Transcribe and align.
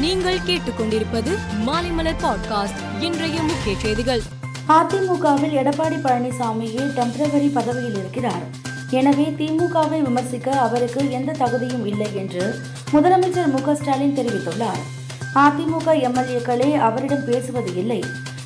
நீங்கள் 0.00 0.38
கேட்டுக்கொண்டிருப்பது 0.38 1.38
மாலைமலர் 1.66 2.20
பாட்காஸ்ட். 2.22 3.02
இன்றைய 3.02 3.42
முக்கிய 3.42 3.76
செய்திகள். 3.78 4.20
அதிமுகவில் 4.68 5.54
எடப்பாடி 5.60 5.96
பழனிசாமியே 5.98 6.84
டெம்பரவரி 6.96 7.52
பதவியில் 7.52 7.96
இருக்கிறார்? 7.96 8.42
எனவே 8.90 9.34
திமுகவை 9.38 10.02
விமர்சிக்க 10.02 10.50
அவருக்கு 10.50 11.10
எந்த 11.10 11.32
தகுதியும் 11.32 11.86
இல்லை 11.86 12.16
என்று 12.16 12.60
முதலமைச்சர் 12.92 13.50
மு 13.50 13.74
ஸ்டாலின் 13.74 14.16
தெரிவித்துள்ளார். 14.16 14.82
அதிமுக 15.34 15.86
எம்எல்ஏக்களே 15.86 16.72
அவரிடம் 16.74 17.24
பேசுவது 17.24 17.76
இல்லை. 17.76 18.04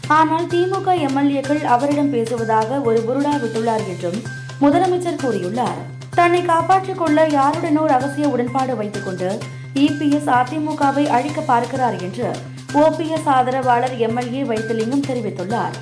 ஆனால் 0.09 0.47
திமுக 0.47 0.87
எம்எல்ஏக்கள் 0.87 1.63
அவரிடம் 1.63 2.11
பேசுவதாக 2.11 2.81
ஒரு 2.81 3.05
புருடா 3.09 3.35
விட்டுள்ளார் 3.39 3.87
என்றும் 3.89 4.23
முதலமைச்சர் 4.61 5.23
கூறியுள்ளார். 5.23 5.81
தன்னை 6.11 6.43
காப்பாற்றிக் 6.43 6.99
கொள்ள 6.99 7.27
யாருடனோ 7.27 7.85
ரகசிய 7.85 8.29
உடன்பாடு 8.29 8.77
வைத்துக் 8.77 9.05
கொண்டு 9.05 9.39
இபிஎஸ் 9.75 10.29
அதிமுகவை 10.39 11.05
அழிக்க 11.09 11.41
பார்க்கிறார் 11.41 11.97
என்று 12.03 12.29
ஓபிஎஸ் 12.75 13.29
ஆதரவாளர் 13.37 13.97
எம்எல்ஏ 13.99 14.43
வைத்திலிங்கம் 14.45 15.07
தெரிவித்துள்ளார். 15.09 15.77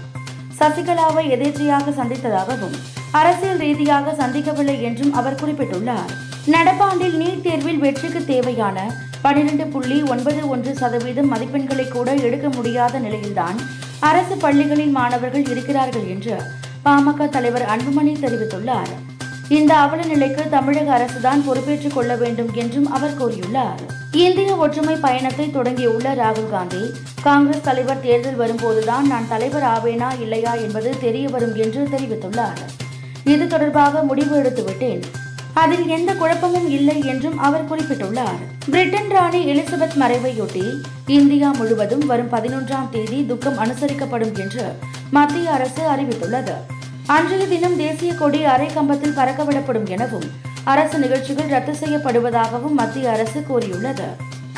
சசிகலாவை 0.59 1.25
எதேச்சையாக 1.35 1.93
சந்தித்ததாகவும் 1.99 2.77
அரசியல் 3.11 3.59
ரீதியாக 3.59 4.13
சந்திக்கவில்லை 4.13 4.81
என்றும் 4.81 5.13
அவர் 5.13 5.39
குறிப்பிட்டுள்ளார். 5.43 6.11
நடப்பாண்டில் 6.47 7.17
நீட் 7.23 7.41
தேர்வில் 7.41 7.79
வெற்றிக்கு 7.79 8.25
தேவையான 8.25 8.79
பனிரெண்டு 9.23 9.67
புள்ளி 9.67 10.03
ஒன்பது 10.03 10.49
ஒன்று 10.49 10.75
சதவீதம் 10.75 11.33
மதிப்பெண்களை 11.33 11.89
கூட 11.89 12.15
எடுக்க 12.15 12.49
முடியாத 12.49 12.99
நிலையில்தான் 12.99 13.59
அரசு 14.01 14.37
பள்ளிகளில் 14.37 14.91
மாணவர்கள் 14.91 15.47
இருக்கிறார்கள் 15.47 16.09
என்று 16.09 16.37
பாமக 16.85 17.29
தலைவர் 17.29 17.67
அன்புமணி 17.77 18.13
தெரிவித்துள்ளார். 18.25 18.93
இந்த 19.51 19.77
அவல 19.77 20.05
நிலைக்கு 20.05 20.49
தமிழக 20.49 20.91
அரசுதான் 20.99 21.45
பொறுப்பேற்றுக் 21.47 21.95
கொள்ள 21.95 22.17
வேண்டும் 22.17 22.51
என்றும் 22.55 22.93
அவர் 22.93 23.17
கூறியுள்ளார். 23.21 23.81
இந்திய 24.13 24.57
ஒற்றுமை 24.57 24.95
பயணத்தை 24.95 25.51
தொடங்கியுள்ள 25.55 26.15
ராகுல் 26.15 26.51
காந்தி 26.51 26.91
காங்கிரஸ் 27.23 27.63
தலைவர் 27.63 28.01
தேர்தல் 28.01 28.35
வரும்போதுதான் 28.35 29.07
நான் 29.07 29.29
தலைவர் 29.29 29.63
ஆவேனா 29.63 30.21
இல்லையா 30.21 30.55
என்பது 30.55 30.99
தெரிய 31.01 31.29
வரும் 31.29 31.55
என்று 31.55 31.89
தெரிவித்துள்ளார். 31.93 32.63
இது 33.25 33.47
தொடர்பாக 33.47 34.03
முடிவு 34.03 34.43
எடுத்துவிட்டேன். 34.43 35.03
அதில் 35.53 35.87
எந்த 35.87 36.15
குழப்பமும் 36.15 36.71
இல்லை 36.71 37.05
என்றும் 37.05 37.39
அவர் 37.39 37.69
குறிப்பிட்டுள்ளார். 37.71 38.41
பிரிட்டன் 38.71 39.09
ராணி 39.09 39.55
எலிசபெத் 39.55 39.99
மறைவையொட்டி 40.01 40.67
இந்தியா 41.07 41.51
முழுவதும் 41.51 42.07
வரும் 42.07 42.33
பதினொன்றாம் 42.33 42.89
தேதி 42.91 43.27
துக்கம் 43.27 43.59
அனுசரிக்கப்படும் 43.59 44.39
என்று 44.39 44.79
மத்திய 45.11 45.51
அரசு 45.51 45.83
அறிவித்துள்ளது. 45.97 46.55
அன்றைய 47.13 47.45
தினம் 47.47 47.77
தேசிய 47.77 48.11
கொடி 48.15 48.41
அரை 48.45 48.67
கம்பத்தில் 48.75 49.15
பறக்கவிடப்படும் 49.19 49.87
எனவும் 49.95 50.27
அரசு 50.73 50.97
நிகழ்ச்சிகள் 50.99 51.49
ரத்து 51.55 51.73
செய்யப்படுவதாகவும் 51.73 52.77
மத்திய 52.81 53.11
அரசு 53.11 53.39
கூறியுள்ளது. 53.49 54.07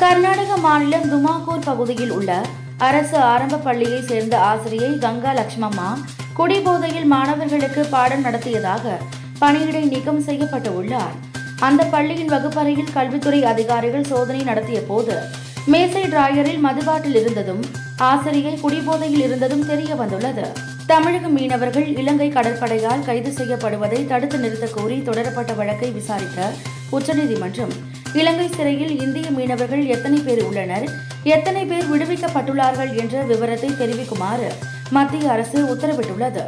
கர்நாடக 0.01 0.57
மாநிலம் 0.57 1.07
துமாகூர் 1.13 1.65
பகுதியில் 1.65 2.11
உள்ள 2.11 2.31
அரசு 2.87 3.17
ஆரம்ப 3.31 3.57
பள்ளியை 3.57 4.01
சேர்ந்த 4.01 4.35
ஆசிரியை 4.49 4.91
கங்கா 4.97 5.31
லட்சுமம்மா 5.33 5.89
குடிபோதையில் 6.33 7.09
மாணவர்களுக்கு 7.13 7.83
பாடம் 7.85 8.21
நடத்தியதாக 8.21 8.97
பணியிடை 9.39 9.83
நீக்கம் 9.85 10.21
செய்யப்பட்டு 10.21 10.71
உள்ளார். 10.81 11.15
அந்த 11.59 11.83
பள்ளியின் 11.95 12.33
வகுப்பறையில் 12.35 12.93
கல்வித்துறை 12.93 13.43
அதிகாரிகள் 13.53 14.09
சோதனை 14.11 14.43
நடத்திய 14.43 14.81
போது 14.91 15.17
மேசை 15.65 16.01
டிராயரில் 16.03 16.63
மதுபாட்டில் 16.63 17.15
இருந்ததும் 17.15 17.61
ஆசிரியை 17.97 18.53
குடிபோதையில் 18.59 19.21
இருந்ததும் 19.21 19.65
தெரிய 19.65 19.95
வந்துள்ளது. 19.95 20.45
தமிழக 20.87 21.27
மீனவர்கள் 21.27 21.95
இலங்கை 21.97 22.27
கடற்படையால் 22.29 23.05
கைது 23.05 23.31
செய்யப்படுவதை 23.31 24.07
தடுத்து 24.07 24.37
நிறுத்த 24.37 24.67
கோரி 24.67 24.97
தொடரப்பட்ட 24.99 25.53
வழக்கை 25.53 25.91
விசாரித்த 25.91 26.49
உச்சநீதிமன்றம் 26.89 27.73
இலங்கை 28.13 28.47
சிறையில் 28.47 29.01
இந்திய 29.01 29.29
மீனவர்கள் 29.29 29.85
எத்தனை 29.85 30.19
பேர் 30.19 30.43
உள்ளனர் 30.43 30.87
எத்தனை 31.23 31.65
பேர் 31.65 31.89
விடுவிக்கப்பட்டுள்ளார்கள் 31.91 32.95
என்ற 32.95 33.21
விவரத்தை 33.21 33.71
தெரிவிக்குமாறு 33.77 34.51
மத்திய 34.89 35.31
அரசு 35.31 35.75
உத்தரவிட்டுள்ளது. 35.75 36.45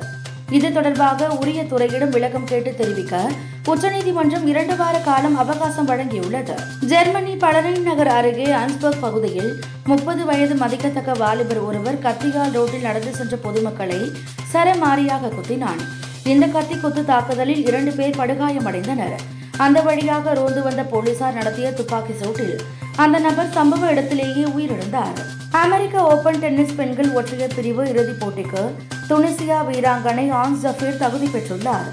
இது 0.49 0.71
தொடர்பாக 0.71 1.27
உரிய 1.27 1.63
துறையிடம் 1.63 2.09
விளக்கம் 2.09 2.43
கேட்டு 2.43 2.75
தெரிவிக்க 2.75 3.31
உச்சநீதிமன்றம் 3.66 4.47
இரண்டு 4.47 4.75
வார 4.75 4.97
காலம் 4.97 5.38
அவகாசம் 5.38 5.88
வழங்கியுள்ளது. 5.88 6.56
ஜெர்மனி 6.85 7.35
பலரைன் 7.35 7.81
நகர் 7.81 8.07
அருகே 8.07 8.51
அன்ஸ்பர்க் 8.51 9.00
பகுதியில் 9.00 9.63
முப்பது 9.83 10.25
வயது 10.25 10.56
மதிக்கத்தக்க 10.56 11.11
வாலிபர் 11.11 11.59
ஒருவர் 11.59 12.00
கத்தியால் 12.00 12.51
ரோட்டில் 12.51 12.81
நடந்து 12.81 13.13
சென்ற 13.16 13.38
பொதுமக்களை 13.38 14.11
சரமாரியாக 14.53 15.31
குத்தினான். 15.31 15.81
இந்த 16.23 16.47
கத்தி 16.47 16.75
குத்து 16.75 17.06
தாக்குதலில் 17.06 17.66
இரண்டு 17.66 17.91
பேர் 17.91 18.17
படுகாயமடைந்தனர். 18.17 19.16
அந்த 19.57 19.81
வழியாக 19.81 20.33
ரோந்து 20.33 20.63
வந்த 20.63 20.83
போலீசார் 20.83 21.33
நடத்திய 21.33 21.72
துப்பாக்கி 21.72 22.13
சூட்டில் 22.13 22.57
அந்த 22.95 23.19
நபர் 23.19 23.53
சம்பவ 23.56 23.89
இடத்திலேயே 23.89 24.44
உயிரிழந்தார். 24.44 25.17
அமெரிக்க 25.51 26.03
ஓபன் 26.03 26.39
டென்னிஸ் 26.39 26.75
பெண்கள் 26.75 27.13
ஒற்றையர் 27.13 27.56
பிரிவு 27.56 27.89
இறுதிப் 27.89 28.19
போட்டிக்கு 28.19 28.72
துனிசியா 29.09 29.57
வீராங்கனை 29.69 30.31
ஆன் 30.31 30.57
ஜஃபீர் 30.63 30.97
தகுதி 30.97 31.27
பெற்றுள்ளார். 31.27 31.88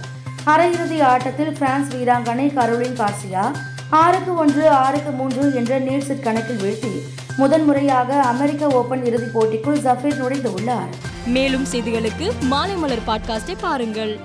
அரையிறுதி 0.46 1.00
ஆட்டத்தில் 1.00 1.52
பிரான்ஸ் 1.52 1.88
வீராங்கனை 1.88 2.46
கரோலின் 2.54 2.98
கார்சியா 3.00 3.52
ஆறுக்கு 3.90 4.34
ஒன்று 4.34 4.70
ஆறுக்கு 4.70 5.10
மூன்று 5.10 5.54
என்ற 5.54 5.78
நேர் 5.78 6.04
செட் 6.04 6.22
கணக்கில் 6.22 6.60
வீழ்த்தி 6.60 6.92
முதன்முறையாக 7.36 8.20
அமெரிக்க 8.20 8.68
ஓபன் 8.68 9.04
இறுதிப் 9.04 9.38
போட்டிக்குள் 9.38 9.80
ஜஃபீர் 9.84 10.20
நுழைந்துள்ளார் 10.20 10.90
மேலும் 11.26 11.66
செய்திகளுக்கு 11.72 12.30
மாலைமலர் 12.50 13.06
பாட்காஸ்டை 13.06 13.56
பாருங்கள். 13.60 14.20